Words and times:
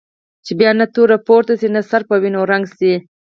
چې 0.45 0.51
بیا 0.59 0.71
نه 0.79 0.85
توره 0.93 1.17
پورته 1.27 1.53
شي 1.59 1.67
نه 1.75 1.81
سر 1.89 2.01
په 2.09 2.15
وینو 2.21 2.41
رنګ 2.51 2.65
شي. 2.77 2.93